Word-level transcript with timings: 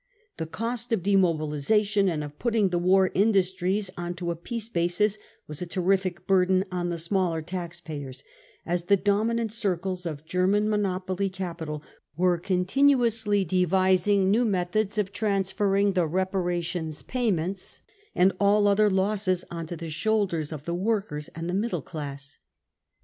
The 0.37 0.47
cost 0.47 0.91
of 0.91 1.03
demobilisation 1.03 2.09
and 2.09 2.23
of 2.23 2.39
putting 2.39 2.69
the 2.69 2.79
war 2.79 3.11
industries 3.13 3.91
on 3.95 4.15
to 4.15 4.31
a 4.31 4.35
peace 4.35 4.67
basis 4.67 5.19
was 5.47 5.61
a 5.61 5.67
terrific 5.67 6.25
burden 6.25 6.65
on 6.71 6.89
the 6.89 6.97
smaller 6.97 7.43
taxpayers, 7.43 8.23
as 8.65 8.85
the 8.85 8.97
dominant 8.97 9.53
circles 9.53 10.07
of 10.07 10.25
German 10.25 10.67
monopoly 10.67 11.29
capifal 11.29 11.83
were 12.17 12.39
continuously 12.39 13.45
devising 13.45 14.31
new 14.31 14.43
methods 14.43 14.97
of 14.97 15.11
transferring 15.11 15.93
the 15.93 16.07
re 16.07 16.25
parations 16.25 17.05
payments 17.05 17.81
and 18.15 18.33
all 18.39 18.67
other 18.67 18.89
losses 18.89 19.45
on 19.51 19.67
to 19.67 19.77
the 19.77 19.91
shoulders 19.91 20.51
of 20.51 20.65
the 20.65 20.73
workers 20.73 21.27
and 21.35 21.47
the 21.47 21.53
middle 21.53 21.83
class. 21.83 22.39